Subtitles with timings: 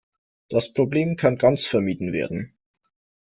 [0.49, 2.57] Das Problem kann ganz vermieden werden.